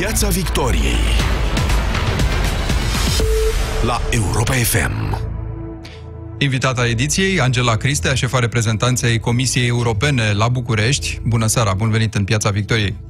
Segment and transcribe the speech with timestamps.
[0.00, 0.94] Piața Victoriei
[3.82, 5.16] la Europa FM.
[6.38, 11.20] Invitata ediției, Angela Cristea, șefa reprezentanței Comisiei Europene la București.
[11.24, 13.09] Bună seara, bun venit în Piața Victoriei.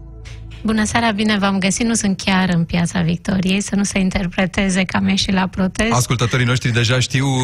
[0.63, 1.87] Bună seara, bine v-am găsit.
[1.87, 5.93] Nu sunt chiar în Piața Victoriei, să nu se interpreteze că am ieșit la protest.
[5.93, 7.43] Ascultătorii noștri deja știu, uh,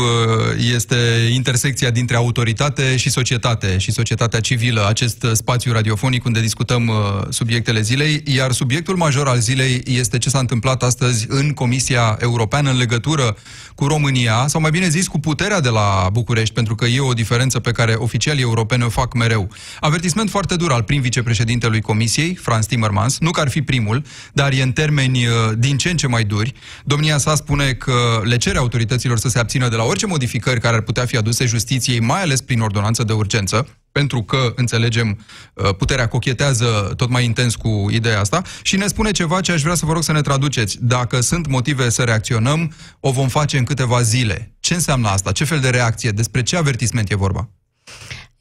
[0.74, 0.96] este
[1.32, 6.94] intersecția dintre autoritate și societate și societatea civilă, acest spațiu radiofonic unde discutăm uh,
[7.28, 12.70] subiectele zilei, iar subiectul major al zilei este ce s-a întâmplat astăzi în Comisia Europeană
[12.70, 13.36] în legătură
[13.74, 17.12] cu România, sau mai bine zis cu puterea de la București, pentru că e o
[17.12, 19.48] diferență pe care oficialii europeni o fac mereu.
[19.80, 24.02] Avertisment foarte dur al prim vicepreședintelui Comisiei, Franz Timmermans, Timmermans, nu că ar fi primul,
[24.32, 26.52] dar e în termeni uh, din ce în ce mai duri.
[26.84, 30.76] Domnia sa spune că le cere autorităților să se abțină de la orice modificări care
[30.76, 35.18] ar putea fi aduse justiției, mai ales prin ordonanță de urgență, pentru că, înțelegem,
[35.54, 39.62] uh, puterea cochetează tot mai intens cu ideea asta și ne spune ceva ce aș
[39.62, 40.78] vrea să vă rog să ne traduceți.
[40.80, 44.54] Dacă sunt motive să reacționăm, o vom face în câteva zile.
[44.60, 45.32] Ce înseamnă asta?
[45.32, 46.10] Ce fel de reacție?
[46.10, 47.50] Despre ce avertisment e vorba?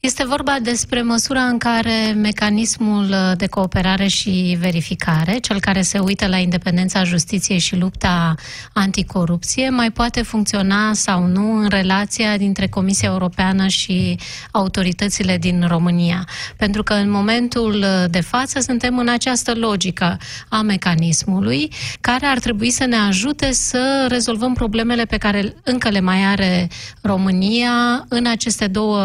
[0.06, 6.26] Este vorba despre măsura în care mecanismul de cooperare și verificare, cel care se uită
[6.26, 8.34] la independența justiției și lupta
[8.72, 14.18] anticorupție, mai poate funcționa sau nu în relația dintre Comisia Europeană și
[14.50, 16.28] autoritățile din România.
[16.56, 21.68] Pentru că în momentul de față suntem în această logică a mecanismului
[22.00, 26.68] care ar trebui să ne ajute să rezolvăm problemele pe care încă le mai are
[27.00, 29.00] România în aceste două,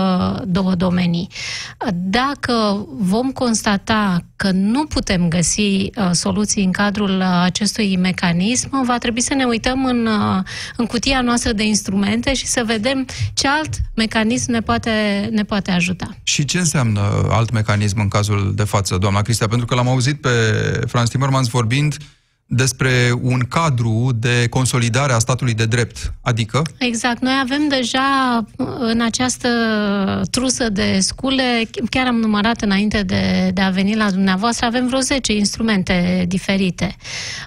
[0.45, 0.89] două domenii.
[1.93, 8.97] Dacă vom constata că nu putem găsi uh, soluții în cadrul uh, acestui mecanism, va
[8.97, 10.43] trebui să ne uităm în, uh,
[10.75, 14.91] în cutia noastră de instrumente și să vedem ce alt mecanism ne poate,
[15.31, 16.07] ne poate ajuta.
[16.23, 19.47] Și ce înseamnă alt mecanism în cazul de față, doamna Cristia?
[19.47, 20.29] Pentru că l-am auzit pe
[20.87, 21.97] Franz Timmermans vorbind
[22.53, 26.61] despre un cadru de consolidare a statului de drept, adică?
[26.77, 27.21] Exact.
[27.21, 28.45] Noi avem deja
[28.79, 29.47] în această
[30.31, 34.99] trusă de scule, chiar am numărat înainte de, de a veni la dumneavoastră, avem vreo
[34.99, 36.95] 10 instrumente diferite.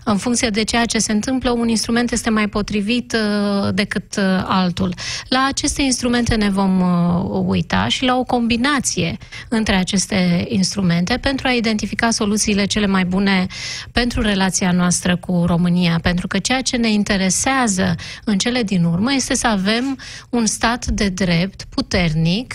[0.04, 4.24] În funcție de ceea ce se întâmplă, un instrument este mai potrivit uh, decât uh,
[4.46, 4.94] altul.
[5.28, 9.16] La aceste instrumente ne vom uh, uita și la o combinație
[9.48, 13.46] între aceste instrumente pentru a identifica soluțiile cele mai bune
[13.92, 17.94] pentru relația noastră noastră cu România, pentru că ceea ce ne interesează
[18.24, 19.98] în cele din urmă este să avem
[20.30, 22.54] un stat de drept puternic,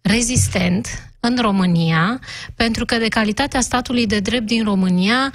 [0.00, 0.86] rezistent
[1.20, 2.20] în România,
[2.54, 5.32] pentru că de calitatea statului de drept din România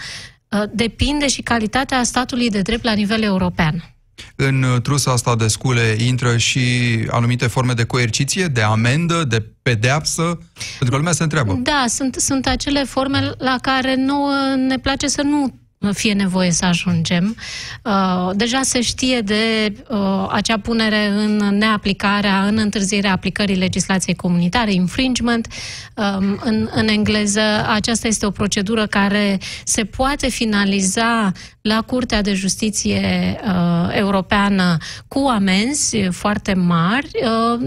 [0.50, 3.96] uh, depinde și calitatea statului de drept la nivel european.
[4.36, 6.62] În trusa asta de scule intră și
[7.10, 10.22] anumite forme de coerciție, de amendă, de pedeapsă?
[10.54, 11.60] Pentru că lumea se întreabă.
[11.64, 15.60] Da, sunt, sunt acele forme la care nouă ne place să nu
[15.94, 17.36] fie nevoie să ajungem.
[17.84, 24.74] Uh, deja se știe de uh, acea punere în neaplicarea, în întârzierea aplicării legislației comunitare,
[24.74, 25.48] infringement.
[25.96, 31.32] Um, în, în engleză, aceasta este o procedură care se poate finaliza
[31.62, 34.78] la Curtea de Justiție uh, Europeană
[35.08, 37.10] cu amenzi foarte mari.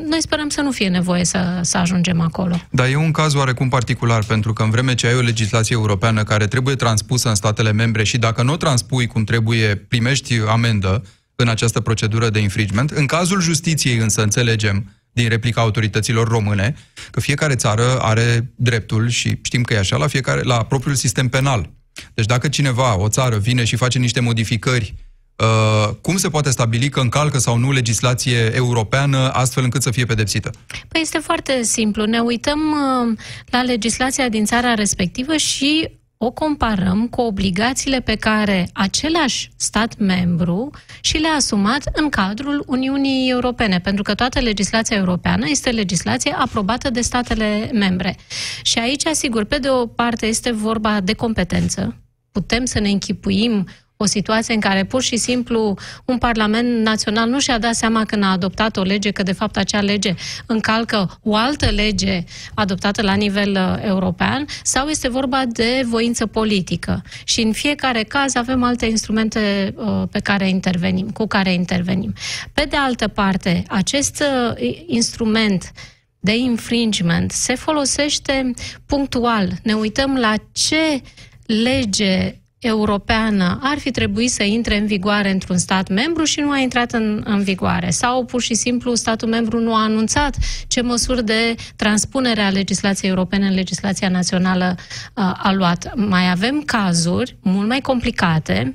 [0.09, 2.61] Noi sperăm să nu fie nevoie să, să ajungem acolo.
[2.71, 6.23] Dar e un caz oarecum particular, pentru că în vreme ce ai o legislație europeană
[6.23, 11.05] care trebuie transpusă în statele membre și dacă nu o transpui cum trebuie, primești amendă
[11.37, 12.91] în această procedură de infringement.
[12.91, 16.75] În cazul justiției însă înțelegem din replica autorităților române
[17.11, 21.29] că fiecare țară are dreptul și știm că e așa la fiecare la propriul sistem
[21.29, 21.71] penal.
[22.15, 24.95] Deci dacă cineva, o țară, vine și face niște modificări
[25.37, 30.05] Uh, cum se poate stabili că încalcă sau nu legislație europeană astfel încât să fie
[30.05, 30.51] pedepsită?
[30.89, 32.05] Păi este foarte simplu.
[32.05, 35.91] Ne uităm uh, la legislația din țara respectivă și
[36.25, 40.71] o comparăm cu obligațiile pe care același stat membru
[41.01, 46.91] și le-a asumat în cadrul Uniunii Europene, pentru că toată legislația europeană este legislație aprobată
[46.91, 48.17] de statele membre.
[48.63, 51.97] Și aici, sigur, pe de o parte este vorba de competență,
[52.33, 55.75] putem să ne închipuim o situație în care pur și simplu
[56.05, 59.57] un Parlament Național nu și-a dat seama când a adoptat o lege că de fapt
[59.57, 60.15] acea lege
[60.47, 62.25] încalcă o altă lege
[62.55, 67.03] adoptată la nivel uh, european sau este vorba de voință politică.
[67.25, 72.13] Și în fiecare caz avem alte instrumente uh, pe care intervenim, cu care intervenim.
[72.53, 74.23] Pe de altă parte, acest
[74.59, 75.73] uh, instrument
[76.21, 78.51] de infringement se folosește
[78.87, 79.49] punctual.
[79.63, 81.03] Ne uităm la ce
[81.47, 86.59] lege europeană ar fi trebuit să intre în vigoare într-un stat membru și nu a
[86.59, 87.91] intrat în, în vigoare.
[87.91, 93.11] Sau pur și simplu statul membru nu a anunțat ce măsuri de transpunere a legislației
[93.11, 95.93] europene în legislația națională uh, a luat.
[95.97, 98.75] Mai avem cazuri mult mai complicate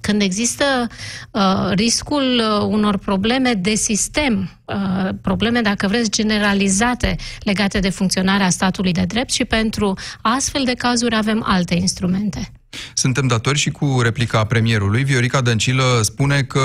[0.00, 0.86] când există
[1.30, 8.50] uh, riscul uh, unor probleme de sistem, uh, probleme, dacă vreți, generalizate legate de funcționarea
[8.50, 12.52] statului de drept și pentru astfel de cazuri avem alte instrumente.
[12.94, 15.04] Suntem datori și cu replica premierului.
[15.04, 16.60] Viorica Dăncilă spune că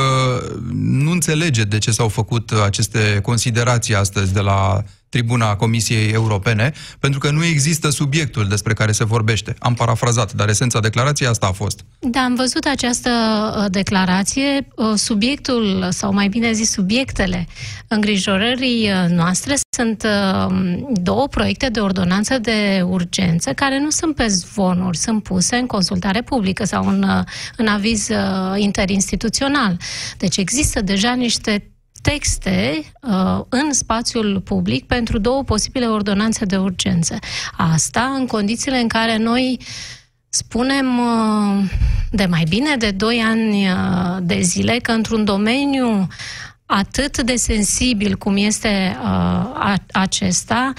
[0.74, 4.84] nu înțelege de ce s-au făcut aceste considerații astăzi de la
[5.14, 9.56] tribuna Comisiei Europene, pentru că nu există subiectul despre care se vorbește.
[9.60, 11.86] Am parafrazat, dar esența declarației asta a fost.
[12.00, 14.68] Da, am văzut această uh, declarație.
[14.76, 17.48] Uh, subiectul, sau mai bine zis, subiectele
[17.88, 20.06] îngrijorării uh, noastre sunt
[20.92, 26.22] două proiecte de ordonanță de urgență care nu sunt pe zvonuri, sunt puse în consultare
[26.22, 27.06] publică sau în,
[27.58, 28.10] în aviz
[28.56, 29.78] interinstituțional.
[30.18, 31.73] Deci există deja niște
[32.04, 37.20] texte uh, în spațiul public pentru două posibile ordonanțe de urgență.
[37.58, 39.60] Asta în condițiile în care noi
[40.30, 41.70] spunem uh,
[42.12, 46.08] de mai bine de 2 ani uh, de zile că într-un domeniu
[46.66, 50.74] atât de sensibil cum este uh, acesta,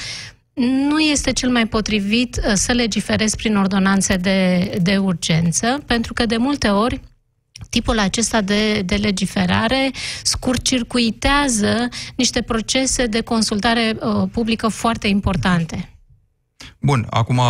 [0.89, 6.27] nu este cel mai potrivit uh, să legiferezi prin ordonanțe de, de urgență, pentru că
[6.27, 7.01] de multe ori
[7.71, 9.91] tipul acesta de, de legiferare
[10.23, 15.89] scurcircuitează niște procese de consultare uh, publică foarte importante.
[16.81, 17.45] Bun, acum uh,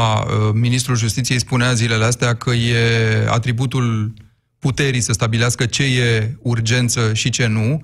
[0.53, 4.13] ministrul justiției spunea zilele astea că e atributul
[4.59, 7.83] puterii să stabilească ce e urgență și ce nu.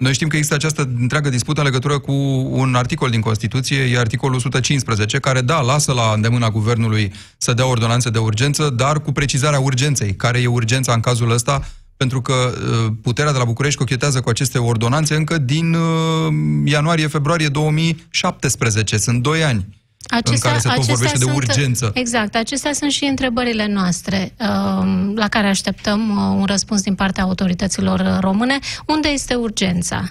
[0.00, 2.12] Noi știm că există această întreagă dispută în legătură cu
[2.50, 7.66] un articol din Constituție, e articolul 115, care, da, lasă la îndemâna guvernului să dea
[7.66, 10.14] ordonanțe de urgență, dar cu precizarea urgenței.
[10.14, 11.68] Care e urgența în cazul ăsta?
[11.96, 16.32] Pentru că uh, puterea de la București cochetează cu aceste ordonanțe încă din uh,
[16.64, 18.96] ianuarie-februarie 2017.
[18.96, 19.79] Sunt doi ani.
[20.08, 21.90] Acestea, în care se tot vorbește sunt, de urgență.
[21.94, 27.22] Exact, acestea sunt și întrebările noastre um, la care așteptăm uh, un răspuns din partea
[27.22, 28.58] autorităților române.
[28.86, 30.04] Unde este urgența?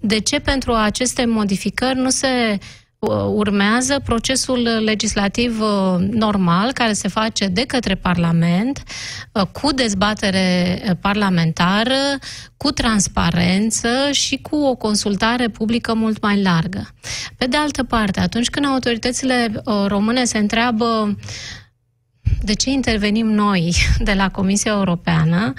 [0.00, 2.58] De ce pentru aceste modificări nu se Uh,
[3.10, 8.82] urmează procesul legislativ uh, normal care se face de către Parlament,
[9.32, 12.18] uh, cu dezbatere parlamentară,
[12.56, 16.88] cu transparență și cu o consultare publică mult mai largă.
[17.36, 21.16] Pe de altă parte, atunci când autoritățile române se întreabă
[22.42, 25.52] de ce intervenim noi de la Comisia Europeană?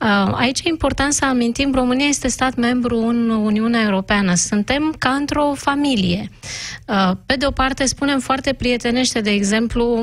[0.00, 4.34] Uh, aici e important să amintim, România este stat membru în Uniunea Europeană.
[4.34, 6.30] Suntem ca într-o familie.
[6.86, 10.02] Uh, pe de o parte, spunem foarte prietenește, de exemplu,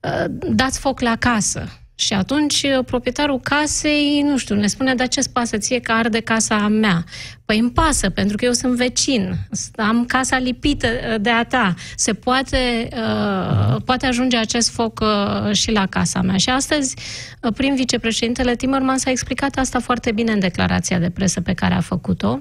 [0.00, 1.79] uh, dați foc la casă.
[2.00, 6.20] Și atunci uh, proprietarul casei, nu știu, ne spune, dar ce-ți pasă ție că arde
[6.20, 7.04] casa mea?
[7.44, 9.34] Păi îmi pasă, pentru că eu sunt vecin,
[9.76, 11.74] am casa lipită uh, de a ta.
[11.96, 16.36] Se poate, uh, poate ajunge acest foc uh, și la casa mea.
[16.36, 16.96] Și astăzi,
[17.42, 21.74] uh, prin vicepreședintele Timmermans a explicat asta foarte bine în declarația de presă pe care
[21.74, 22.40] a făcut-o.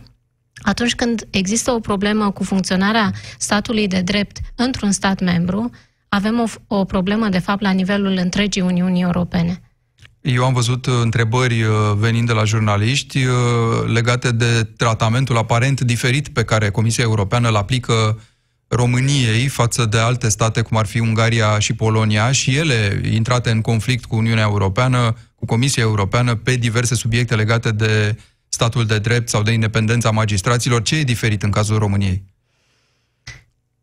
[0.61, 5.71] Atunci când există o problemă cu funcționarea statului de drept într-un stat membru,
[6.09, 9.61] avem o, o problemă, de fapt, la nivelul întregii Uniunii Europene.
[10.21, 13.33] Eu am văzut uh, întrebări uh, venind de la jurnaliști uh,
[13.87, 18.19] legate de tratamentul aparent diferit pe care Comisia Europeană îl aplică
[18.67, 23.61] României față de alte state, cum ar fi Ungaria și Polonia, și ele intrate în
[23.61, 28.15] conflict cu Uniunea Europeană, cu Comisia Europeană, pe diverse subiecte legate de
[28.49, 30.81] statul de drept sau de independența magistraților.
[30.81, 32.23] Ce e diferit în cazul României?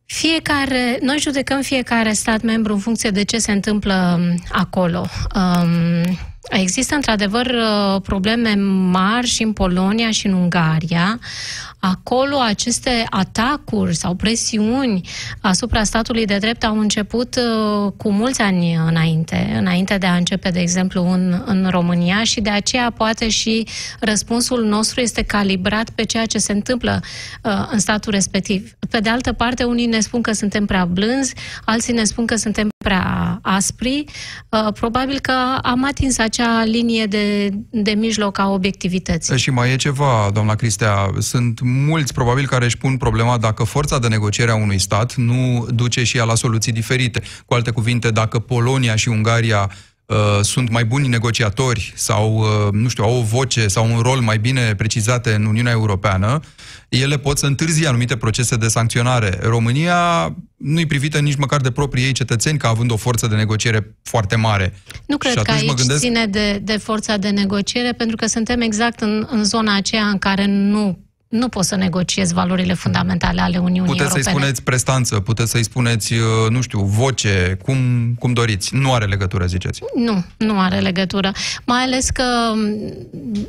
[0.07, 5.07] Fiecare, noi judecăm fiecare stat membru în funcție de ce se întâmplă um, acolo.
[5.35, 6.19] Um,
[6.51, 8.55] există într-adevăr uh, probleme
[8.91, 11.19] mari și în Polonia și în Ungaria.
[11.79, 15.09] Acolo aceste atacuri sau presiuni
[15.41, 20.51] asupra statului de drept au început uh, cu mulți ani înainte, înainte de a începe,
[20.51, 23.67] de exemplu, în, în România și de aceea poate și
[24.01, 27.01] răspunsul nostru este calibrat pe ceea ce se întâmplă
[27.43, 28.73] uh, în statul respectiv.
[28.91, 31.35] Pe de altă parte, unii ne spun că suntem prea blânzi,
[31.65, 34.05] alții ne spun că suntem prea aspri.
[34.49, 39.39] Uh, probabil că am atins acea linie de, de mijloc a obiectivității.
[39.39, 43.99] Și mai e ceva, doamna Cristea, sunt mulți probabil care își pun problema dacă forța
[43.99, 47.23] de negociere a unui stat nu duce și ea la soluții diferite.
[47.47, 49.71] Cu alte cuvinte, dacă Polonia și Ungaria
[50.07, 54.21] uh, sunt mai buni negociatori sau, uh, nu știu, au o voce sau un rol
[54.21, 56.41] mai bine precizate în Uniunea Europeană,
[56.89, 59.39] ele pot să întârzie anumite procese de sancționare.
[59.43, 63.97] România nu-i privită nici măcar de proprii ei cetățeni ca având o forță de negociere
[64.03, 64.75] foarte mare.
[65.07, 66.01] Nu cred că aici gândesc...
[66.01, 70.19] ține de, de forța de negociere, pentru că suntem exact în, în zona aceea în
[70.19, 74.09] care nu nu poți să negociezi valorile fundamentale ale Uniunii puteți Europene.
[74.09, 77.79] Puteți să-i spuneți prestanță, puteți să-i spuneți, uh, nu știu, voce, cum,
[78.19, 78.75] cum doriți.
[78.75, 79.83] Nu are legătură, ziceți.
[79.95, 81.33] Nu, nu are legătură.
[81.65, 82.25] Mai ales că,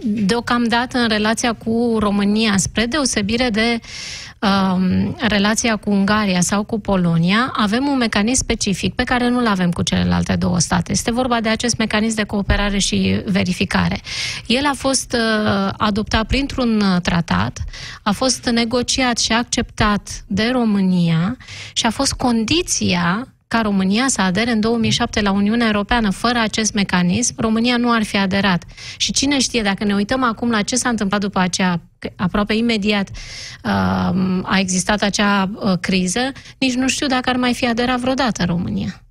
[0.04, 6.80] deocamdată, în relația cu România, spre deosebire de uh, Um, relația cu Ungaria sau cu
[6.80, 10.92] Polonia, avem un mecanism specific pe care nu-l avem cu celelalte două state.
[10.92, 14.02] Este vorba de acest mecanism de cooperare și verificare.
[14.48, 17.64] El a fost uh, adoptat printr-un uh, tratat,
[18.04, 21.38] a fost negociat și acceptat de România
[21.74, 26.10] și a fost condiția ca România să adere în 2007 la Uniunea Europeană.
[26.10, 28.64] Fără acest mecanism, România nu ar fi aderat.
[28.98, 31.82] Și cine știe, dacă ne uităm acum la ce s-a întâmplat după aceea,
[32.16, 37.68] aproape imediat uh, a existat acea uh, criză, nici nu știu dacă ar mai fi
[37.68, 39.02] aderat vreodată România.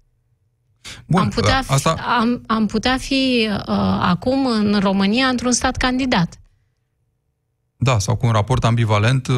[1.06, 1.96] Bun, am, putea fi, asta...
[2.18, 6.38] am, am putea fi uh, acum în România într-un stat candidat.
[7.78, 9.37] Da, sau cu un raport ambivalent, uh,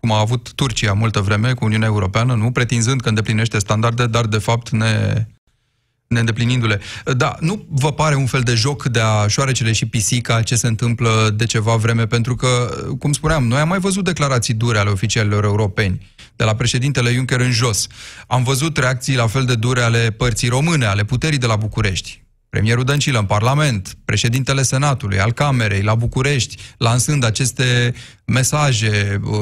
[0.00, 4.26] cum a avut Turcia multă vreme cu Uniunea Europeană, nu pretinzând că îndeplinește standarde, dar
[4.26, 5.26] de fapt ne,
[6.06, 6.80] neîndeplinindu-le.
[7.16, 10.66] Da, nu vă pare un fel de joc de a șoarecele și pisica ce se
[10.66, 12.06] întâmplă de ceva vreme?
[12.06, 16.54] Pentru că, cum spuneam, noi am mai văzut declarații dure ale oficialilor europeni, de la
[16.54, 17.86] președintele Juncker în jos.
[18.26, 22.19] Am văzut reacții la fel de dure ale părții române, ale puterii de la București
[22.50, 29.36] premierul Dăncilă în Parlament, președintele Senatului, al Camerei, la București, lansând aceste mesaje uh,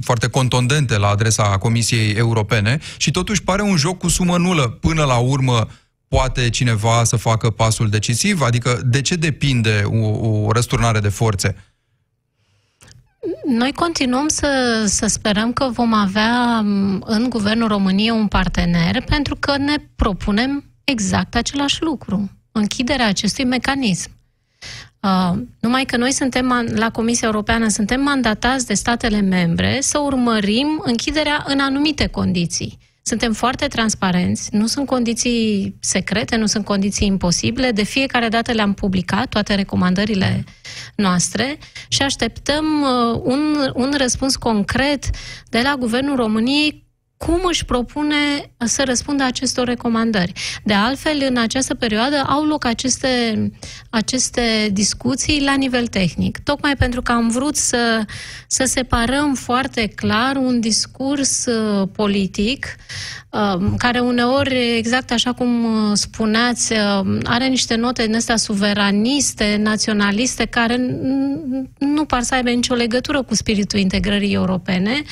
[0.00, 4.68] foarte contundente la adresa Comisiei Europene și totuși pare un joc cu sumă nulă.
[4.68, 5.68] Până la urmă,
[6.08, 8.40] poate cineva să facă pasul decisiv?
[8.40, 11.56] Adică de ce depinde o, o răsturnare de forțe?
[13.46, 16.58] Noi continuăm să, să sperăm că vom avea
[17.00, 24.10] în Guvernul României un partener pentru că ne propunem exact același lucru închiderea acestui mecanism.
[25.00, 30.82] Uh, numai că noi suntem la Comisia Europeană, suntem mandatați de statele membre să urmărim
[30.84, 32.78] închiderea în anumite condiții.
[33.02, 37.70] Suntem foarte transparenți, nu sunt condiții secrete, nu sunt condiții imposibile.
[37.70, 40.44] De fiecare dată le-am publicat, toate recomandările
[40.96, 41.58] noastre
[41.88, 45.04] și așteptăm uh, un, un răspuns concret
[45.48, 46.85] de la Guvernul României
[47.16, 48.16] cum își propune
[48.58, 50.32] să răspundă acestor recomandări.
[50.64, 53.50] De altfel, în această perioadă au loc aceste,
[53.90, 58.04] aceste discuții la nivel tehnic, tocmai pentru că am vrut să,
[58.46, 62.66] să separăm foarte clar un discurs uh, politic
[63.30, 66.72] uh, care uneori, exact așa cum uh, spuneați,
[67.24, 70.76] are niște note din astea suveraniste, naționaliste, care
[71.78, 75.02] nu par să aibă nicio legătură cu spiritul integrării europene,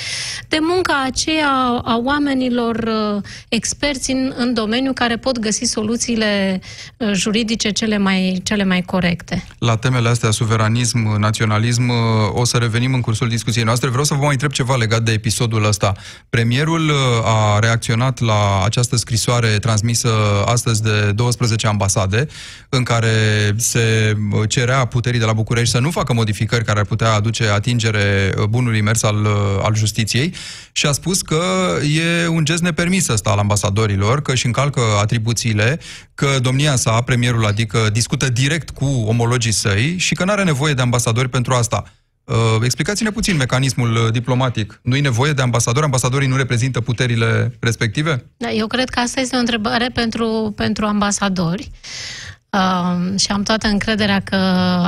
[0.49, 6.61] de munca aceea a oamenilor uh, experți în, în domeniu care pot găsi soluțiile
[6.97, 9.45] uh, juridice cele mai, cele mai corecte.
[9.59, 11.97] La temele astea, suveranism, naționalism, uh,
[12.33, 13.89] o să revenim în cursul discuției noastre.
[13.89, 15.93] Vreau să vă mai întreb ceva legat de episodul ăsta.
[16.31, 16.91] Premierul
[17.25, 20.09] a reacționat la această scrisoare transmisă
[20.47, 22.27] astăzi de 12 ambasade,
[22.69, 23.09] în care
[23.57, 24.17] se
[24.49, 28.81] cerea puterii de la București să nu facă modificări care ar putea aduce atingere bunului
[28.81, 29.27] mers al,
[29.63, 30.35] al justiției
[30.73, 31.43] și a spus că
[31.85, 35.81] e un gest nepermis ăsta al ambasadorilor, că își încalcă atribuțiile,
[36.15, 40.75] că domnia sa, premierul, adică discută direct cu omologii săi și că nu are nevoie
[40.75, 41.85] de ambasadori pentru asta.
[42.25, 44.81] Uh, explicați-ne puțin mecanismul uh, diplomatic.
[44.83, 45.85] Nu e nevoie de ambasadori?
[45.85, 48.25] Ambasadorii nu reprezintă puterile respective?
[48.37, 51.71] Da, eu cred că asta este o întrebare pentru, pentru ambasadori.
[52.51, 54.37] Uh, și am toată încrederea că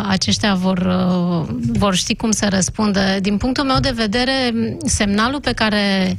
[0.09, 3.01] aceștia vor, uh, vor ști cum să răspundă.
[3.21, 6.19] Din punctul meu de vedere, semnalul pe care uh,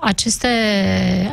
[0.00, 0.48] aceste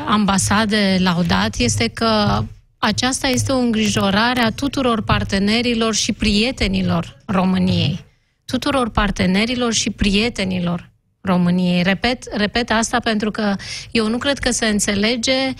[0.07, 2.43] ambasade l-au dat este că
[2.77, 8.05] aceasta este o îngrijorare a tuturor partenerilor și prietenilor României.
[8.45, 10.89] Tuturor partenerilor și prietenilor
[11.21, 11.83] României.
[11.83, 13.55] Repet, repet asta pentru că
[13.91, 15.53] eu nu cred că se înțelege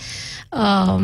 [0.50, 1.02] uh,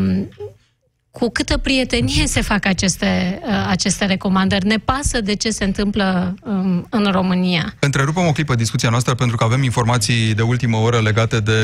[1.19, 4.67] cu câtă prietenie se fac aceste, uh, aceste recomandări.
[4.67, 7.75] Ne pasă de ce se întâmplă um, în România.
[7.79, 11.61] Întrerupăm o clipă discuția noastră pentru că avem informații de ultimă oră legate de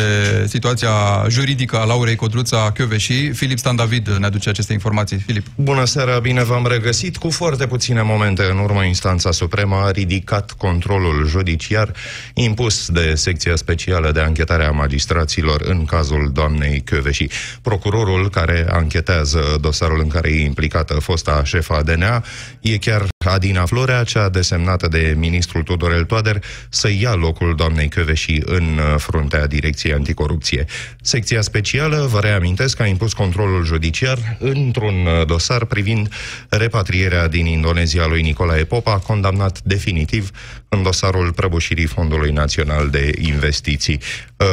[0.47, 0.91] situația
[1.29, 5.17] juridică a Laurei Codruța și Filip Stan David ne aduce aceste informații.
[5.17, 5.47] Filip.
[5.57, 7.17] Bună seara, bine v-am regăsit.
[7.17, 11.93] Cu foarte puține momente în urmă, instanța supremă a ridicat controlul judiciar
[12.35, 17.31] impus de secția specială de anchetare a magistraților în cazul doamnei și
[17.63, 22.25] Procurorul care anchetează dosarul în care e implicată fosta șefa DNA.
[22.61, 28.41] E chiar Adina Florea, cea desemnată de ministrul Tudorel Toader, să ia locul doamnei Căveși
[28.45, 30.65] în fruntea Direcției Anticorupție.
[31.01, 36.09] Secția specială, vă reamintesc, a impus controlul judiciar într-un dosar privind
[36.49, 40.31] repatrierea din Indonezia lui Nicolae Popa, condamnat definitiv
[40.69, 44.01] în dosarul prăbușirii Fondului Național de Investiții.
[44.37, 44.47] Uh,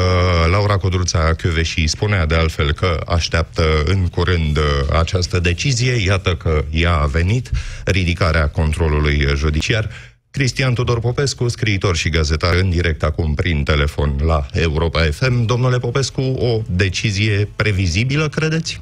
[0.51, 0.58] Laura
[0.89, 4.63] Codruța Căveși spunea de altfel că așteaptă în curând uh,
[4.99, 7.49] această decizie, iată că ea a venit,
[7.85, 9.87] ridicarea controlului judiciar.
[10.31, 15.45] Cristian Tudor Popescu, scriitor și gazetar în direct acum prin telefon la Europa FM.
[15.45, 18.81] Domnule Popescu, o decizie previzibilă, credeți?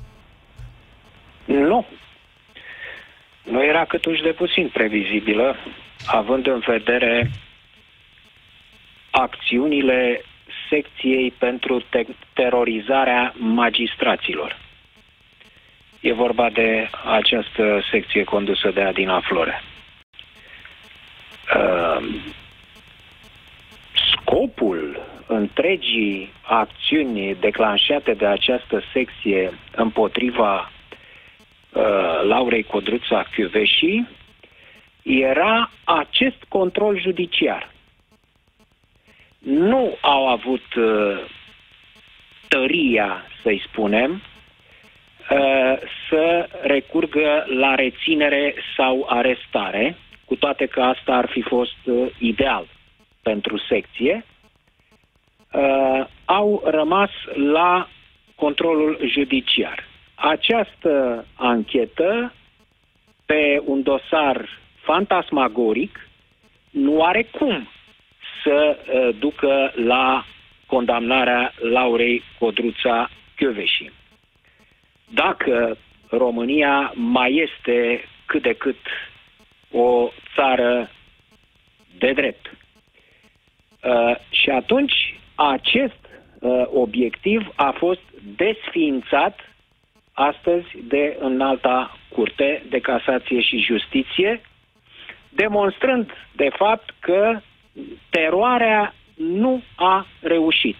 [1.46, 1.86] Nu.
[3.44, 5.56] Nu era cât uși de puțin previzibilă,
[6.06, 7.32] având în vedere
[9.12, 10.22] acțiunile
[10.70, 14.58] secției pentru te- terorizarea magistraților.
[16.02, 19.62] E vorba de această secție condusă de Adina Flore.
[21.56, 22.06] Uh,
[24.12, 30.72] scopul întregii acțiuni declanșate de această secție împotriva
[31.74, 31.84] uh,
[32.24, 34.04] Laurei Codruța Chiuveși
[35.04, 37.72] era acest control judiciar.
[39.48, 41.20] Nu au avut uh,
[42.48, 44.12] tăria, să-i spunem,
[45.32, 45.78] uh,
[46.10, 52.68] să recurgă la reținere sau arestare, cu toate că asta ar fi fost uh, ideal
[53.22, 54.26] pentru secție,
[55.52, 57.88] uh, au rămas la
[58.36, 59.84] controlul judiciar.
[60.16, 62.34] Această anchetă
[63.26, 64.50] pe un dosar
[64.82, 66.10] fantasmagoric
[66.70, 67.68] nu are cum
[68.48, 70.26] să uh, ducă la
[70.66, 73.92] condamnarea Laurei Codruța Chioveși.
[75.14, 75.78] Dacă
[76.10, 78.78] România mai este cât de cât
[79.72, 80.90] o țară
[81.98, 82.52] de drept.
[83.84, 86.06] Uh, și atunci acest
[86.40, 88.02] uh, obiectiv a fost
[88.36, 89.40] desființat
[90.14, 94.42] astăzi de înalta curte de casație și justiție,
[95.30, 97.40] demonstrând de fapt că
[98.10, 100.76] teroarea nu a reușit.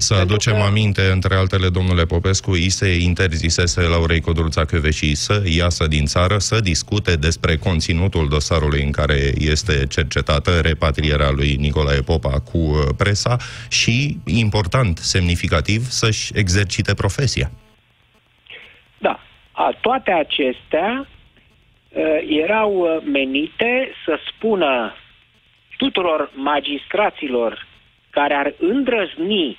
[0.00, 0.60] Să aducem că...
[0.60, 6.38] aminte, între altele, domnule Popescu, îi se interzisese Laurei Codruța Căveși să iasă din țară,
[6.38, 12.78] să discute despre conținutul dosarului în care este cercetată repatrierea lui Nicolae Popa cu uh,
[12.96, 13.36] presa
[13.70, 17.50] și, important, semnificativ, să-și exercite profesia.
[18.98, 19.20] Da.
[19.52, 21.08] A, toate acestea
[21.88, 22.02] uh,
[22.44, 24.94] erau uh, menite să spună
[25.82, 27.66] tuturor magistraților
[28.10, 29.58] care ar îndrăzni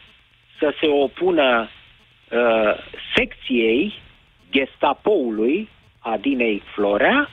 [0.59, 2.73] să se opună uh,
[3.15, 3.93] secției
[4.51, 7.29] gestapoului Adinei Florea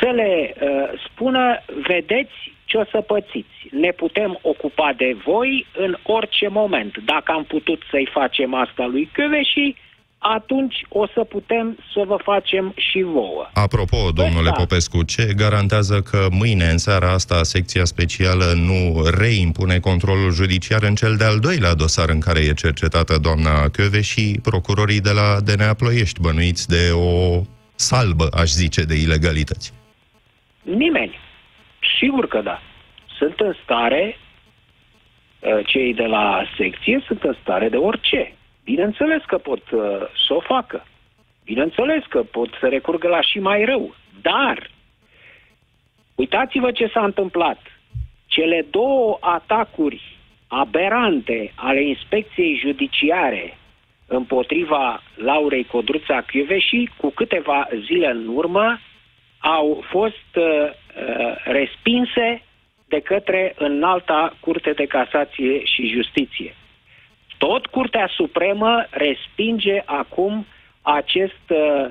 [0.00, 3.68] să le uh, spună, vedeți ce o să pățiți.
[3.70, 6.98] Ne putem ocupa de voi în orice moment.
[7.04, 9.10] Dacă am putut să-i facem asta lui
[9.42, 9.76] și
[10.18, 13.50] atunci o să putem să vă facem și vouă.
[13.52, 14.60] Apropo, domnule Ăsta.
[14.60, 20.94] Popescu, ce garantează că mâine, în seara asta, secția specială nu reimpune controlul judiciar în
[20.94, 25.74] cel de-al doilea dosar în care e cercetată doamna Căve și procurorii de la DNA
[25.74, 27.40] Ploiești, bănuiți de o
[27.74, 29.72] salbă, aș zice, de ilegalități?
[30.62, 31.18] Nimeni.
[31.98, 32.60] Sigur că da.
[33.18, 34.16] Sunt în stare,
[35.40, 38.32] uh, cei de la secție sunt în stare de orice
[38.68, 39.80] Bineînțeles că pot uh,
[40.26, 40.86] să o facă.
[41.44, 43.94] Bineînțeles că pot să recurgă la și mai rău.
[44.22, 44.70] Dar,
[46.14, 47.60] uitați-vă ce s-a întâmplat.
[48.26, 50.02] Cele două atacuri
[50.48, 53.58] aberante ale inspecției judiciare
[54.06, 56.24] împotriva Laurei Codruța
[56.58, 58.78] și cu câteva zile în urmă
[59.38, 62.42] au fost uh, uh, respinse
[62.88, 66.54] de către înalta Curte de Casație și Justiție.
[67.38, 70.46] Tot Curtea Supremă respinge acum
[70.82, 71.88] acest uh,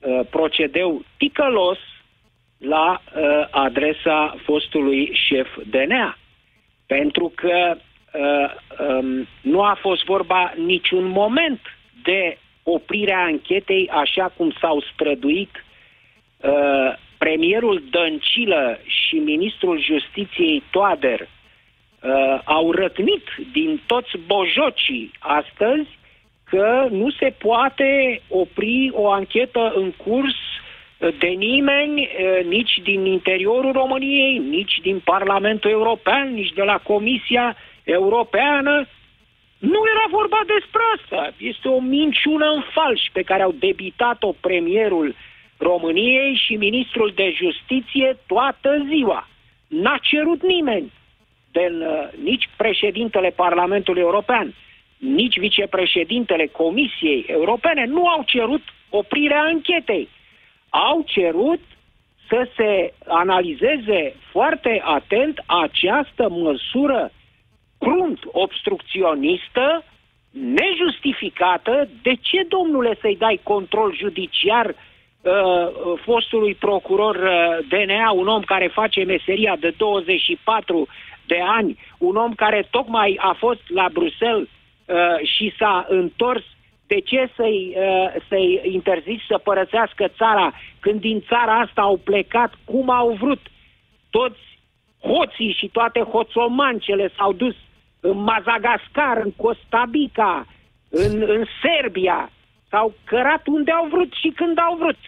[0.00, 1.78] uh, procedeu ticălos
[2.58, 6.18] la uh, adresa fostului șef DNA.
[6.86, 8.54] Pentru că uh,
[8.88, 11.60] um, nu a fost vorba niciun moment
[12.02, 15.64] de oprirea anchetei așa cum s-au străduit
[16.40, 21.28] uh, premierul Dăncilă și ministrul justiției Toader
[22.04, 25.88] uh, au rătnit din toți bojocii astăzi
[26.44, 30.34] că nu se poate opri o anchetă în curs
[31.18, 37.56] de nimeni, uh, nici din interiorul României, nici din Parlamentul European, nici de la Comisia
[37.84, 38.86] Europeană.
[39.58, 41.34] Nu era vorba despre asta.
[41.36, 45.14] Este o minciună în falș pe care au debitat-o premierul
[45.56, 49.28] României și ministrul de justiție toată ziua.
[49.68, 50.92] N-a cerut nimeni,
[51.54, 54.54] de, uh, nici președintele Parlamentului European,
[54.98, 60.08] nici vicepreședintele Comisiei Europene nu au cerut oprirea anchetei.
[60.68, 61.60] Au cerut
[62.28, 67.10] să se analizeze foarte atent această măsură
[67.78, 69.84] crunt obstrucționistă,
[70.30, 71.88] nejustificată.
[72.02, 74.74] De ce, domnule, să-i dai control judiciar uh,
[76.04, 80.88] fostului procuror uh, DNA, un om care face meseria de 24
[81.26, 86.44] de ani, un om care tocmai a fost la Bruxelles uh, și s-a întors
[86.86, 92.54] de ce să-i, uh, să-i interzici să părăsească țara când din țara asta au plecat
[92.64, 93.40] cum au vrut?
[94.10, 94.40] Toți
[95.00, 97.54] hoții și toate hoțomancele s-au dus
[98.00, 100.46] în Mazagascar, în Costa Rica,
[100.90, 102.30] în, în Serbia,
[102.70, 104.98] s-au cărat unde au vrut și când au vrut.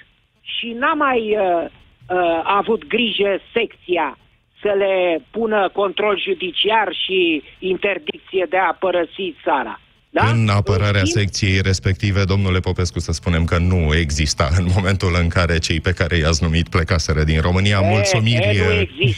[0.41, 1.65] Și n-a mai uh,
[2.09, 4.19] uh, avut grijă secția
[4.61, 9.81] să le pună control judiciar și interdicție de a părăsi țara.
[10.21, 10.31] Da?
[10.31, 15.29] În apărarea în secției respective, domnule Popescu, să spunem că nu exista în momentul în
[15.29, 17.81] care cei pe care i-ați numit plecaseră din România.
[17.83, 19.09] E, mulțumiri, e, nu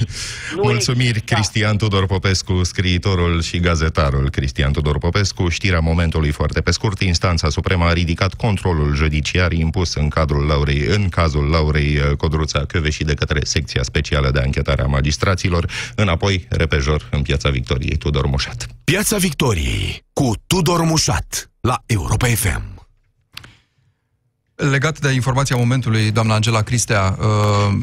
[0.55, 1.35] nu mulțumiri exista.
[1.35, 5.49] Cristian Tudor Popescu, scriitorul și gazetarul Cristian Tudor Popescu.
[5.49, 10.85] Știrea momentului foarte pe scurt, instanța supremă a ridicat controlul judiciar impus în cadrul Laurei,
[10.87, 16.47] în cazul Laurei uh, Codruța și de către secția specială de anchetare a magistraților, înapoi
[16.49, 18.67] repejor în Piața Victoriei Tudor Mușat.
[18.85, 22.87] Piața Victoriei cu Tudor Mușat la Europa FM.
[24.55, 27.79] Legat de informația momentului, doamna Angela Cristea, uh,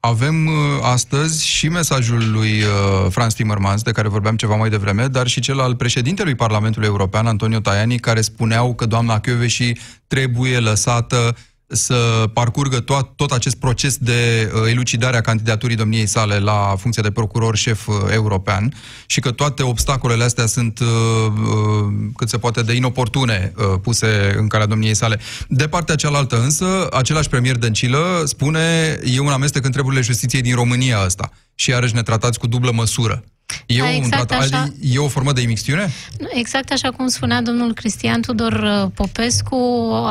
[0.00, 5.06] avem uh, astăzi și mesajul lui uh, Franz Timmermans, de care vorbeam ceva mai devreme,
[5.06, 9.72] dar și cel al președintelui Parlamentului European, Antonio Tajani, care spuneau că doamna Kövesi
[10.06, 11.36] trebuie lăsată
[11.74, 17.02] să parcurgă tot, tot acest proces de uh, elucidare a candidaturii domniei sale la funcția
[17.02, 18.74] de procuror șef uh, european
[19.06, 24.34] și că toate obstacolele astea sunt uh, uh, cât se poate de inoportune uh, puse
[24.38, 25.20] în calea domniei sale.
[25.48, 30.54] De partea cealaltă însă, același premier Dăncilă spune e un amestec în treburile justiției din
[30.54, 33.24] România ăsta și iarăși ne tratați cu dublă măsură.
[33.66, 35.90] E, da, exact un așa, e o formă de imixtiune?
[36.28, 39.56] Exact așa cum spunea domnul Cristian Tudor uh, Popescu,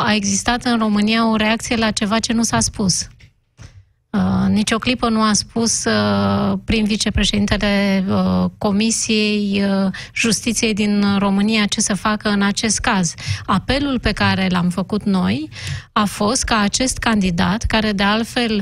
[0.06, 3.08] a existat în România o reacție la ceva ce nu s-a spus.
[4.10, 11.18] Uh, nici o clipă nu a spus uh, prin vicepreședintele uh, Comisiei uh, Justiției din
[11.18, 13.14] România ce să facă în acest caz.
[13.46, 15.50] Apelul pe care l-am făcut noi
[15.92, 18.62] a fost ca acest candidat, care de altfel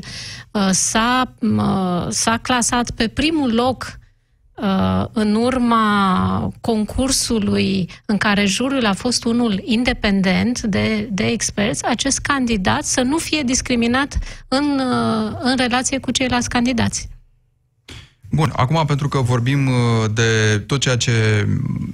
[0.51, 4.00] uh, s-a, uh, s-a clasat pe primul loc Uh,
[5.13, 12.83] în urma concursului în care jurul a fost unul independent de, de experți, acest candidat
[12.83, 17.09] să nu fie discriminat în, uh, în relație cu ceilalți candidați.
[18.33, 21.47] Bun, acum pentru că vorbim uh, de tot ceea ce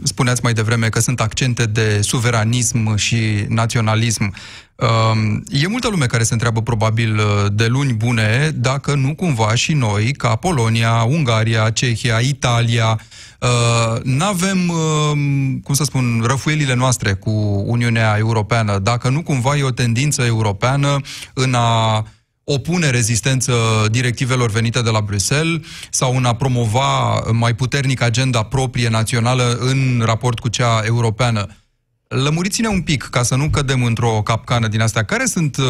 [0.04, 4.34] spuneați mai devreme, că sunt accente de suveranism și naționalism,
[4.76, 9.56] um, e multă lume care se întreabă probabil uh, de luni bune dacă nu cumva
[9.56, 13.00] și noi, ca Polonia, Ungaria, Cehia, Italia,
[13.40, 19.64] uh, n-avem, um, cum să spun, răfuielile noastre cu Uniunea Europeană, dacă nu cumva e
[19.64, 21.02] o tendință europeană
[21.34, 22.06] în a
[22.50, 23.54] opune rezistență
[23.92, 30.02] directivelor venite de la Bruxelles sau în a promova mai puternic agenda proprie națională în
[30.06, 31.48] raport cu cea europeană.
[32.08, 35.04] Lămuriți-ne un pic ca să nu cădem într-o capcană din astea.
[35.04, 35.66] Care sunt, uh,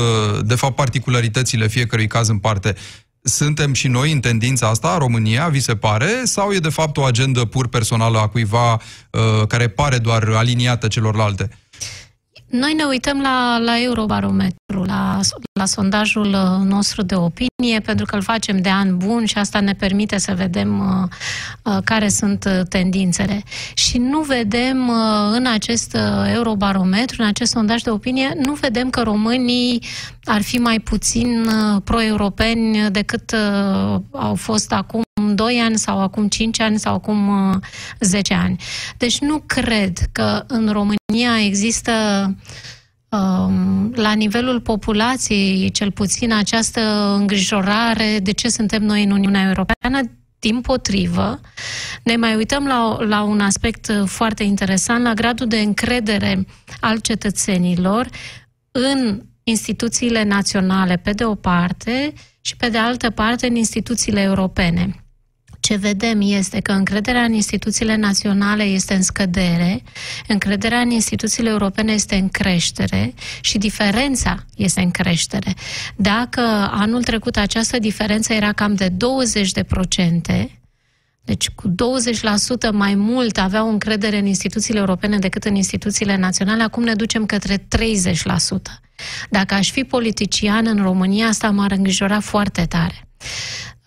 [0.45, 2.75] de fapt, particularitățile fiecărui caz în parte?
[3.21, 6.21] Suntem și noi în tendința asta, România, vi se pare?
[6.23, 10.87] Sau e, de fapt, o agendă pur personală a cuiva uh, care pare doar aliniată
[10.87, 11.49] celorlalte?
[12.49, 15.19] Noi ne uităm la, la Eurobarometru, la,
[15.53, 19.59] la sondajul uh, nostru de opinie, pentru că îl facem de an bun și asta
[19.59, 21.09] ne permite să vedem uh,
[21.63, 23.43] uh, care sunt uh, tendințele.
[23.73, 24.95] Și nu vedem uh,
[25.31, 29.83] în acest uh, Eurobarometru, în acest sondaj de opinie, nu vedem că românii
[30.23, 35.01] ar fi mai puțin uh, pro-europeni decât uh, au fost acum
[35.35, 37.29] 2 ani sau acum 5 ani sau acum
[37.99, 38.55] 10 uh, ani.
[38.97, 41.91] Deci nu cred că în România există
[42.25, 42.37] um,
[43.93, 46.81] la nivelul populației, cel puțin, această
[47.19, 49.99] îngrijorare de ce suntem noi în Uniunea Europeană.
[50.39, 51.39] Din potrivă,
[52.03, 56.45] ne mai uităm la, la un aspect foarte interesant, la gradul de încredere
[56.79, 58.07] al cetățenilor
[58.71, 65.06] în instituțiile naționale, pe de o parte, și pe de altă parte în instituțiile europene
[65.67, 69.83] ce vedem este că încrederea în instituțiile naționale este în scădere,
[70.27, 75.53] încrederea în instituțiile europene este în creștere și diferența este în creștere.
[75.95, 80.59] Dacă anul trecut această diferență era cam de 20 de procente,
[81.23, 81.73] deci cu 20%
[82.71, 87.57] mai mult aveau încredere în instituțiile europene decât în instituțiile naționale, acum ne ducem către
[87.57, 87.59] 30%.
[89.29, 93.07] Dacă aș fi politician în România, asta m-ar îngrijora foarte tare.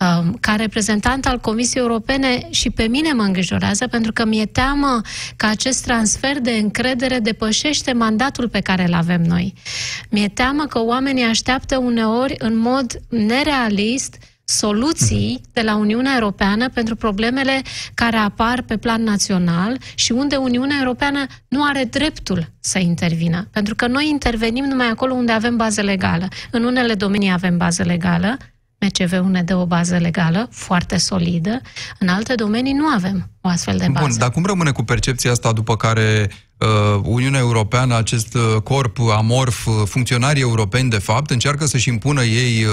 [0.01, 5.01] Um, ca reprezentant al Comisiei Europene și pe mine mă îngrijorează pentru că mi-e teamă
[5.37, 9.55] că acest transfer de încredere depășește mandatul pe care îl avem noi.
[10.11, 16.97] Mi-e teamă că oamenii așteaptă uneori în mod nerealist soluții de la Uniunea Europeană pentru
[16.97, 17.63] problemele
[17.95, 23.49] care apar pe plan național și unde Uniunea Europeană nu are dreptul să intervină.
[23.53, 26.29] Pentru că noi intervenim numai acolo unde avem bază legală.
[26.51, 28.37] În unele domenii avem bază legală,
[28.81, 31.61] MCV-ul ne dă o bază legală foarte solidă,
[31.99, 34.07] în alte domenii nu avem o astfel de bază.
[34.07, 38.99] Bun, dar cum rămâne cu percepția asta după care uh, Uniunea Europeană, acest uh, corp
[39.17, 42.71] amorf, uh, funcționarii europeni, de fapt, încearcă să-și impună ei uh,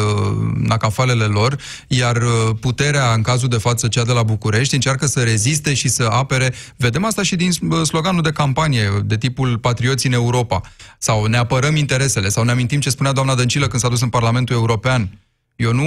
[0.67, 5.23] nacafalele lor, iar uh, puterea, în cazul de față, cea de la București, încearcă să
[5.23, 6.53] reziste și să apere.
[6.75, 10.61] Vedem asta și din uh, sloganul de campanie, de tipul Patrioții în Europa.
[10.97, 14.09] Sau ne apărăm interesele, sau ne amintim ce spunea doamna Dăncilă când s-a dus în
[14.09, 15.09] Parlamentul European
[15.57, 15.83] eu nu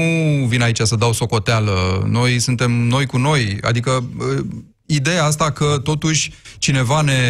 [0.46, 2.06] vin aici să dau socoteală.
[2.08, 3.58] Noi suntem noi cu noi.
[3.62, 4.04] Adică
[4.86, 7.20] ideea asta că totuși cineva ne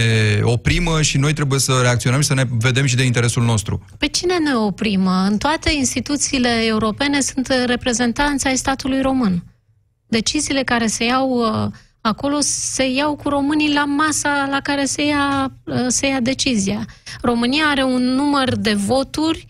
[0.42, 3.84] oprimă și noi trebuie să reacționăm și să ne vedem și de interesul nostru.
[3.98, 5.26] Pe cine ne oprimă?
[5.28, 9.44] În toate instituțiile europene sunt reprezentanți ai statului român.
[10.06, 15.06] Deciziile care se iau uh, acolo se iau cu românii la masa la care se
[15.06, 16.86] ia, uh, se ia decizia.
[17.22, 19.46] România are un număr de voturi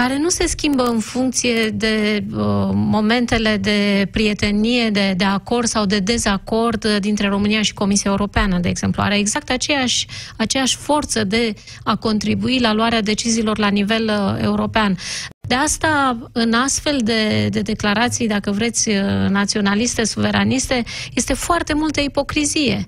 [0.00, 5.84] care nu se schimbă în funcție de uh, momentele de prietenie, de, de acord sau
[5.86, 9.02] de dezacord uh, dintre România și Comisia Europeană, de exemplu.
[9.02, 11.54] Are exact aceeași, aceeași forță de
[11.84, 14.96] a contribui la luarea deciziilor la nivel uh, european.
[15.48, 22.00] De asta, în astfel de, de declarații, dacă vreți, uh, naționaliste, suveraniste, este foarte multă
[22.00, 22.86] ipocrizie.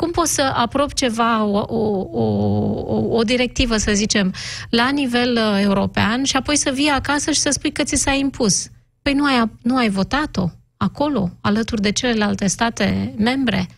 [0.00, 4.34] Cum poți să aprobi ceva, o, o, o, o directivă, să zicem,
[4.70, 8.12] la nivel uh, european și apoi să vii acasă și să spui că ți s-a
[8.12, 8.68] impus?
[9.02, 13.68] Păi nu ai, nu ai votat-o acolo, alături de celelalte state membre?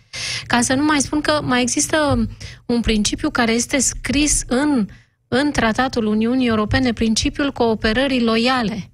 [0.47, 2.29] Ca să nu mai spun că mai există
[2.67, 4.87] un principiu care este scris în,
[5.29, 8.92] în Tratatul Uniunii Europene, principiul cooperării loiale.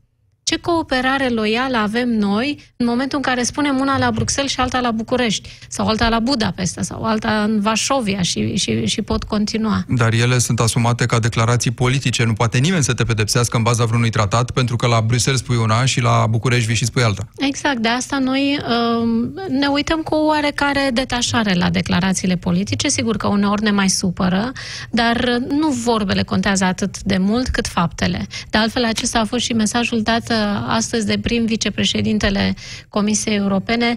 [0.49, 4.81] Ce cooperare loială avem noi în momentul în care spunem una la Bruxelles și alta
[4.81, 9.85] la București, sau alta la Budapesta, sau alta în Vașovia și, și, și pot continua.
[9.89, 12.25] Dar ele sunt asumate ca declarații politice.
[12.25, 15.57] Nu poate nimeni să te pedepsească în baza vreunui tratat, pentru că la Bruxelles spui
[15.57, 17.29] una și la București vii și spui alta.
[17.37, 17.79] Exact.
[17.79, 19.09] De asta noi uh,
[19.49, 22.89] ne uităm cu o oarecare detașare la declarațiile politice.
[22.89, 24.53] Sigur că uneori ne mai supără,
[24.91, 28.27] dar nu vorbele contează atât de mult cât faptele.
[28.51, 32.55] De altfel, acesta a fost și mesajul dat astăzi de prim vicepreședintele
[32.89, 33.95] Comisiei Europene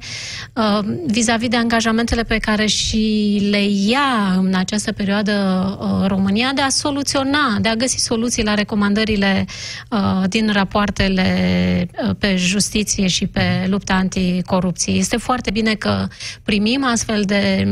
[0.56, 5.32] uh, vis-a-vis de angajamentele pe care și le ia în această perioadă
[5.80, 9.46] uh, România de a soluționa, de a găsi soluții la recomandările
[9.90, 14.94] uh, din rapoartele pe justiție și pe lupta anticorupție.
[14.94, 16.08] Este foarte bine că
[16.44, 17.66] primim astfel de,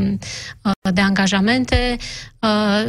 [0.94, 1.98] de angajamente,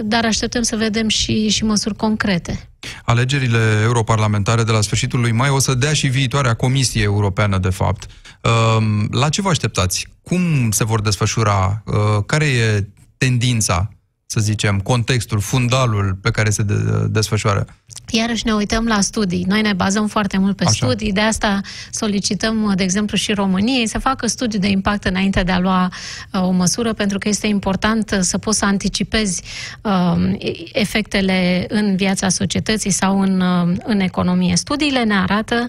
[0.03, 2.70] dar așteptăm să vedem și, și măsuri concrete.
[3.05, 7.71] Alegerile europarlamentare de la sfârșitul lui mai o să dea și viitoarea Comisie Europeană, de
[7.71, 8.07] fapt.
[8.41, 10.07] Ehm, la ce vă așteptați?
[10.23, 11.83] Cum se vor desfășura?
[11.87, 12.89] Ehm, care e
[13.19, 13.89] tendința,
[14.33, 16.65] să zicem, contextul, fundalul pe care se
[17.09, 17.67] desfășoară?
[18.11, 19.45] Iarăși ne uităm la studii.
[19.49, 20.73] Noi ne bazăm foarte mult pe Așa.
[20.73, 25.53] studii, de asta solicităm, de exemplu, și României să facă studiu de impact înainte de
[25.53, 25.93] a lua
[26.33, 29.43] uh, o măsură, pentru că este important să poți să anticipezi
[29.83, 30.33] uh,
[30.73, 34.57] efectele în viața societății sau în, uh, în economie.
[34.57, 35.69] Studiile ne arată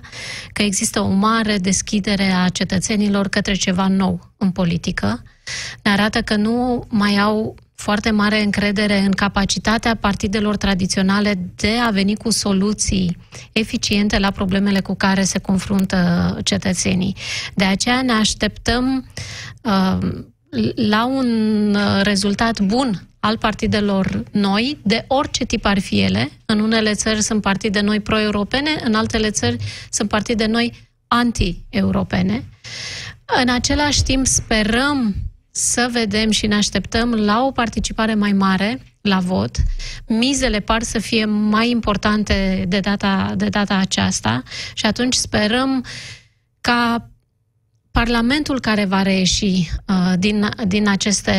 [0.53, 5.23] că există o mare deschidere a cetățenilor către ceva nou în politică.
[5.83, 11.89] Ne arată că nu mai au foarte mare încredere în capacitatea partidelor tradiționale de a
[11.89, 13.17] veni cu soluții
[13.51, 15.97] eficiente la problemele cu care se confruntă
[16.43, 17.15] cetățenii.
[17.53, 19.07] De aceea ne așteptăm
[19.61, 19.97] uh,
[20.75, 21.29] la un
[21.75, 26.29] uh, rezultat bun al partidelor noi, de orice tip ar fi ele.
[26.45, 29.57] În unele țări sunt partide noi pro-europene, în altele țări
[29.89, 32.43] sunt partide noi anti-europene.
[33.41, 35.15] În același timp sperăm
[35.51, 39.55] să vedem și ne așteptăm la o participare mai mare la vot.
[40.07, 45.85] Mizele par să fie mai importante de data, de data aceasta și atunci sperăm
[46.61, 47.05] ca
[47.91, 51.31] Parlamentul care va reieși uh, din, din aceste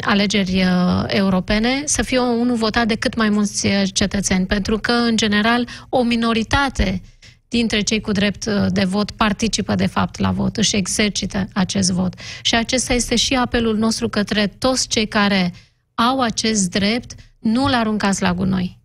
[0.00, 4.92] alegeri uh, europene să fie unul votat de cât mai mulți uh, cetățeni, pentru că,
[4.92, 7.02] în general, o minoritate
[7.50, 11.90] dintre cei cu drept uh, de vot participă, de fapt, la vot, își exercită acest
[11.90, 12.14] vot.
[12.42, 15.52] Și acesta este și apelul nostru către toți cei care
[15.94, 18.78] au acest drept, nu-l aruncați la gunoi.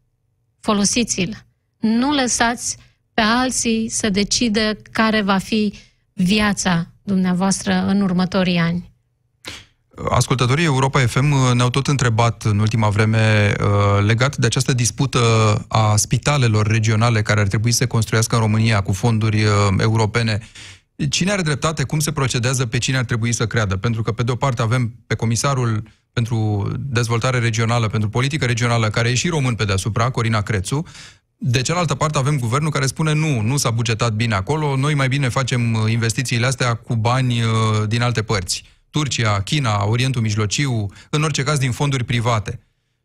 [0.60, 1.45] Folosiți-l.
[1.80, 2.78] Nu lăsați
[3.13, 5.73] pe alții să decidă care va fi
[6.13, 8.94] viața dumneavoastră în următorii ani.
[10.10, 15.19] Ascultătorii Europa FM uh, ne-au tot întrebat în ultima vreme uh, legat de această dispută
[15.67, 20.39] a spitalelor regionale care ar trebui să se construiască în România cu fonduri uh, europene.
[21.10, 21.84] Cine are dreptate?
[21.84, 22.65] Cum se procedează?
[22.65, 23.77] Pe cine ar trebui să creadă?
[23.77, 28.89] Pentru că, pe de o parte, avem pe comisarul pentru dezvoltare regională, pentru politică regională,
[28.89, 30.84] care e și român pe deasupra, Corina Crețu,
[31.38, 35.08] de cealaltă parte avem guvernul care spune nu, nu s-a bugetat bine acolo, noi mai
[35.08, 38.63] bine facem uh, investițiile astea cu bani uh, din alte părți.
[38.95, 42.60] Turcia, China, Orientul Mijlociu, în orice caz din fonduri private.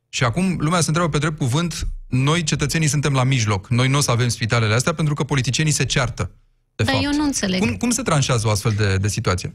[0.08, 3.68] Și acum lumea se întreabă pe drept cuvânt, noi cetățenii suntem la mijloc.
[3.68, 6.30] Noi nu o să avem spitalele astea pentru că politicienii se ceartă.
[6.74, 7.06] De Dar fapt.
[7.06, 7.60] eu nu înțeleg.
[7.60, 9.54] Cum, cum se tranșează o astfel de, de situație?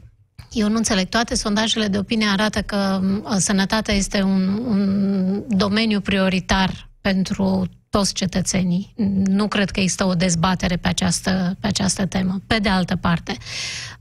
[0.50, 1.08] Eu nu înțeleg.
[1.08, 8.14] Toate sondajele de opinie arată că uh, sănătatea este un, un domeniu prioritar pentru toți
[8.14, 8.92] cetățenii.
[9.24, 12.40] Nu cred că există o dezbatere pe această, pe această temă.
[12.46, 13.36] Pe de altă parte,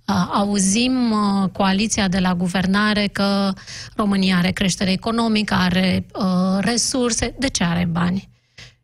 [0.07, 3.53] uh, auzim uh, coaliția de la guvernare că
[3.95, 7.35] România are creștere economică, are uh, resurse.
[7.39, 8.29] De ce are bani?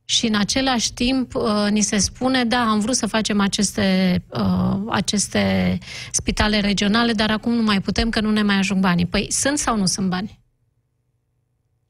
[0.06, 4.78] Și în același timp uh, ni se spune, da, am vrut să facem aceste, uh,
[4.90, 5.78] aceste
[6.12, 9.06] spitale regionale, dar acum nu mai putem că nu ne mai ajung banii.
[9.06, 10.40] Păi sunt sau nu sunt bani?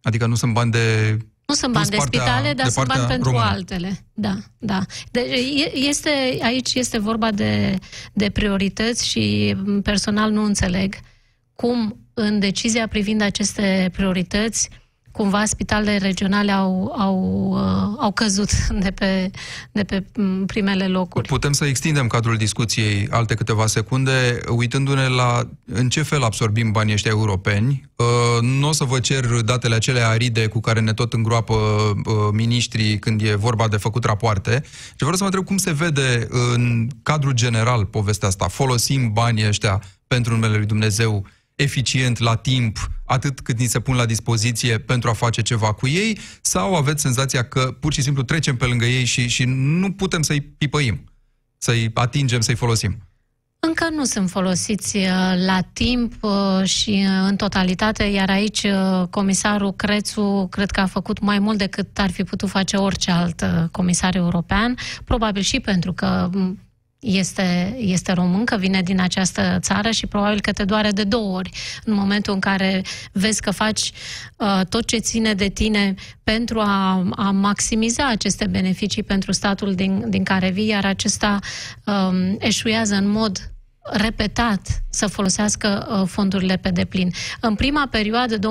[0.01, 1.17] Adică nu sunt bani de
[1.51, 3.49] nu sunt bani de partea, spitale, dar de sunt bani pentru română.
[3.49, 4.05] altele.
[4.13, 4.79] Da, da.
[5.11, 5.29] Deci
[5.73, 7.75] este, aici este vorba de,
[8.13, 10.95] de priorități și personal nu înțeleg
[11.55, 14.69] cum în decizia privind aceste priorități
[15.11, 19.31] cumva spitalele regionale au, au, uh, au căzut de pe,
[19.71, 20.03] de pe
[20.45, 21.27] primele locuri.
[21.27, 26.93] Putem să extindem cadrul discuției alte câteva secunde, uitându-ne la în ce fel absorbim banii
[26.93, 27.89] ăștia europeni.
[27.95, 28.05] Uh,
[28.41, 32.99] nu o să vă cer datele acelea aride cu care ne tot îngroapă uh, miniștrii
[32.99, 34.63] când e vorba de făcut rapoarte.
[34.63, 38.47] Și vreau să mă întreb cum se vede în cadrul general povestea asta.
[38.47, 43.95] Folosim banii ăștia pentru numele lui Dumnezeu eficient, la timp, atât cât ni se pun
[43.95, 48.23] la dispoziție pentru a face ceva cu ei, sau aveți senzația că pur și simplu
[48.23, 51.03] trecem pe lângă ei și, și nu putem să-i pipăim,
[51.57, 52.97] să-i atingem, să-i folosim?
[53.67, 55.03] Încă nu sunt folosiți uh,
[55.45, 58.65] la timp uh, și uh, în totalitate, iar aici
[59.09, 63.43] comisarul Crețu cred că a făcut mai mult decât ar fi putut face orice alt
[63.71, 66.29] comisar european, probabil și pentru că
[67.01, 71.49] este, este româncă, vine din această țară și probabil că te doare de două ori
[71.83, 73.91] în momentul în care vezi că faci
[74.37, 80.09] uh, tot ce ține de tine pentru a, a maximiza aceste beneficii pentru statul din,
[80.09, 81.39] din care vii, iar acesta
[81.85, 83.51] um, eșuează în mod
[83.91, 87.11] repetat să folosească uh, fondurile pe deplin.
[87.39, 88.41] În prima perioadă, 2007-2014,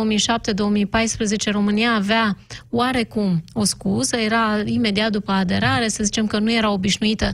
[1.50, 2.36] România avea
[2.70, 7.32] oarecum o scuză, era imediat după aderare, să zicem că nu era obișnuită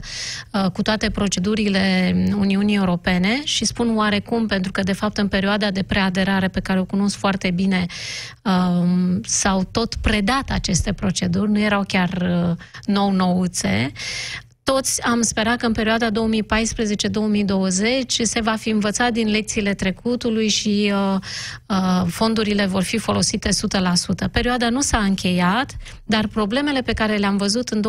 [0.51, 5.71] uh, cu toate procedurile Uniunii Europene și spun oarecum pentru că, de fapt, în perioada
[5.71, 7.85] de preaderare pe care o cunosc foarte bine,
[8.43, 8.87] uh,
[9.23, 13.91] s-au tot predat aceste proceduri, nu erau chiar uh, nou-nouțe
[14.71, 16.11] toți am sperat că în perioada 2014-2020
[18.21, 21.15] se va fi învățat din lecțiile trecutului și uh,
[21.65, 23.51] uh, fondurile vor fi folosite 100%.
[24.31, 25.75] Perioada nu s-a încheiat,
[26.05, 27.81] dar problemele pe care le-am văzut în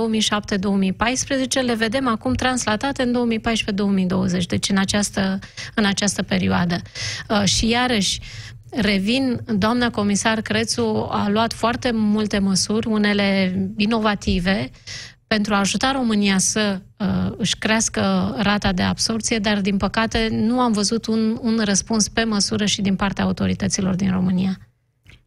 [1.61, 3.41] 2007-2014 le vedem acum translatate în
[4.41, 5.39] 2014-2020, deci în această,
[5.75, 6.77] în această perioadă.
[7.29, 8.21] Uh, și iarăși,
[8.71, 14.71] Revin, doamna comisar Crețu a luat foarte multe măsuri, unele inovative,
[15.29, 20.61] pentru a ajuta România să uh, își crească rata de absorție, dar, din păcate, nu
[20.61, 24.59] am văzut un, un răspuns pe măsură și din partea autorităților din România.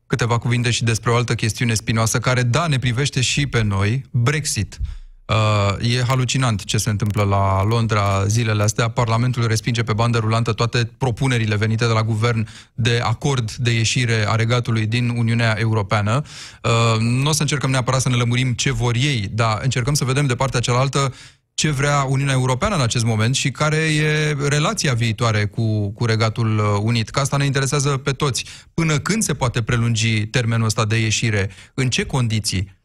[0.07, 4.05] Câteva cuvinte și despre o altă chestiune spinoasă care, da, ne privește și pe noi,
[4.11, 4.77] Brexit.
[5.25, 8.87] Uh, Uh, e halucinant ce se întâmplă la Londra zilele astea.
[8.87, 14.25] Parlamentul respinge pe bandă rulantă toate propunerile venite de la guvern de acord de ieșire
[14.27, 16.21] a regatului din Uniunea Europeană.
[16.63, 20.05] Uh, nu o să încercăm neapărat să ne lămurim ce vor ei, dar încercăm să
[20.05, 21.13] vedem de partea cealaltă
[21.53, 26.79] ce vrea Uniunea Europeană în acest moment și care e relația viitoare cu, cu Regatul
[26.83, 27.09] Unit.
[27.09, 28.45] Că asta ne interesează pe toți.
[28.73, 31.49] Până când se poate prelungi termenul ăsta de ieșire?
[31.73, 32.79] În ce condiții?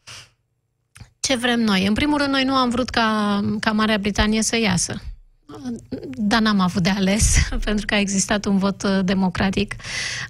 [1.27, 1.87] Ce vrem noi?
[1.87, 5.03] În primul rând, noi nu am vrut ca, ca Marea Britanie să iasă.
[6.11, 9.75] dar n-am avut de ales, pentru că a existat un vot uh, democratic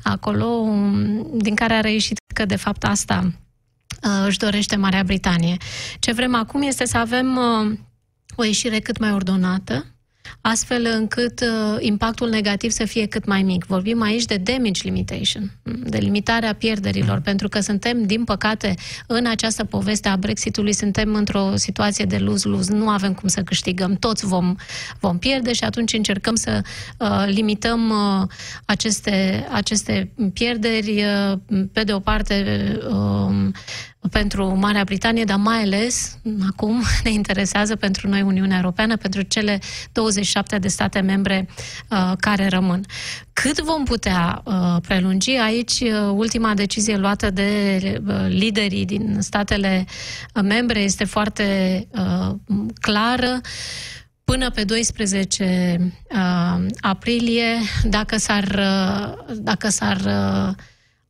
[0.02, 3.32] acolo, um, din care a reieșit că, de fapt, asta
[4.02, 5.56] uh, își dorește Marea Britanie.
[5.98, 7.38] Ce vrem acum este să avem
[8.36, 9.86] o ieșire cât mai ordonată,
[10.40, 13.64] astfel încât uh, impactul negativ să fie cât mai mic.
[13.64, 18.74] Vorbim aici de damage limitation, de limitarea pierderilor, pentru că suntem, din păcate,
[19.06, 23.94] în această poveste a Brexitului, suntem într-o situație de lose-lose, nu avem cum să câștigăm,
[23.94, 24.54] toți vom,
[25.00, 26.60] vom pierde și atunci încercăm să
[26.98, 28.28] uh, limităm uh,
[28.64, 31.38] aceste, aceste pierderi, uh,
[31.72, 32.44] pe de o parte,
[32.88, 33.48] uh,
[34.10, 39.58] pentru Marea Britanie, dar mai ales acum ne interesează pentru noi Uniunea Europeană, pentru cele
[39.92, 41.48] 27 de state membre
[41.90, 42.84] uh, care rămân.
[43.32, 49.84] Cât vom putea uh, prelungi aici, uh, ultima decizie luată de uh, liderii din statele
[50.34, 52.34] uh, membre este foarte uh,
[52.80, 53.40] clară
[54.26, 55.78] până pe 12
[56.10, 60.54] uh, aprilie, dacă s-ar, uh, dacă s-ar uh,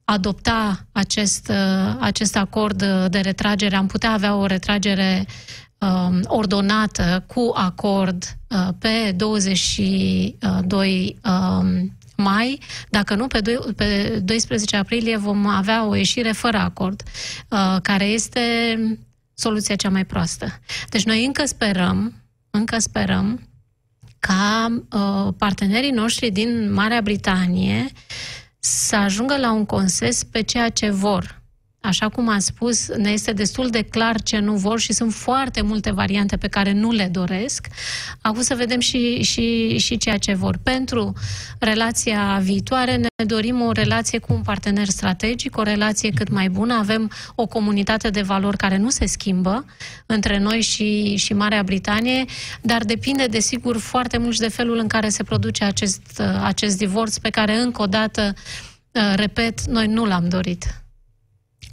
[0.09, 5.27] adopta acest, uh, acest acord de retragere, am putea avea o retragere
[5.79, 14.77] um, ordonată cu acord uh, pe 22 um, mai, dacă nu, pe, do- pe 12
[14.77, 17.03] aprilie vom avea o ieșire fără acord,
[17.49, 18.41] uh, care este
[19.35, 20.61] soluția cea mai proastă.
[20.89, 22.15] Deci noi încă sperăm,
[22.51, 23.49] încă sperăm
[24.19, 27.87] ca uh, partenerii noștri din Marea Britanie
[28.67, 31.36] să ajungă la un consens pe ceea ce vor.
[31.87, 35.62] Așa cum am spus, ne este destul de clar ce nu vor și sunt foarte
[35.62, 37.66] multe variante pe care nu le doresc.
[38.20, 40.59] Acum să vedem și, și, și ceea ce vor.
[40.62, 41.12] Pentru
[41.59, 46.74] relația viitoare ne dorim o relație cu un partener strategic, o relație cât mai bună.
[46.74, 49.64] Avem o comunitate de valori care nu se schimbă
[50.07, 52.24] între noi și, și Marea Britanie,
[52.62, 57.30] dar depinde, desigur, foarte mult de felul în care se produce acest, acest divorț pe
[57.30, 58.34] care, încă o dată,
[59.14, 60.86] repet, noi nu l-am dorit.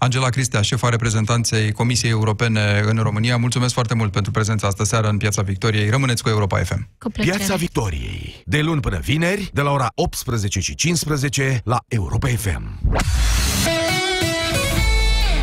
[0.03, 5.07] Angela Cristea, șefa reprezentanței Comisiei Europene în România, mulțumesc foarte mult pentru prezența astă seară
[5.07, 5.89] în Piața Victoriei.
[5.89, 6.89] Rămâneți cu Europa FM.
[6.97, 8.41] Cu Piața Victoriei.
[8.45, 12.79] De luni până vineri, de la ora 18 și 15 la Europa FM.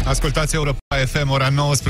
[0.04, 1.88] Ascultați Europa FM, ora 19.